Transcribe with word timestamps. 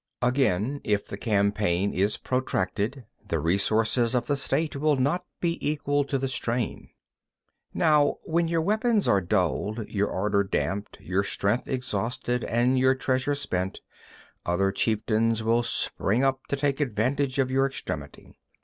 3. 0.23 0.29
Again, 0.29 0.81
if 0.83 1.05
the 1.05 1.15
campaign 1.15 1.93
is 1.93 2.17
protracted, 2.17 3.05
the 3.27 3.37
resources 3.39 4.15
of 4.15 4.25
the 4.25 4.35
State 4.35 4.75
will 4.75 4.95
not 4.95 5.23
be 5.39 5.59
equal 5.63 6.03
to 6.03 6.17
the 6.17 6.27
strain. 6.27 6.87
4. 7.73 7.79
Now, 7.79 8.17
when 8.23 8.47
your 8.47 8.61
weapons 8.61 9.07
are 9.07 9.21
dulled, 9.21 9.87
your 9.91 10.09
ardour 10.11 10.43
damped, 10.43 10.99
your 11.01 11.23
strength 11.23 11.67
exhausted 11.67 12.43
and 12.45 12.79
your 12.79 12.95
treasure 12.95 13.35
spent, 13.35 13.81
other 14.43 14.71
chieftains 14.71 15.43
will 15.43 15.61
spring 15.61 16.23
up 16.23 16.47
to 16.47 16.55
take 16.55 16.79
advantage 16.81 17.37
of 17.37 17.51
your 17.51 17.67
extremity. 17.67 18.39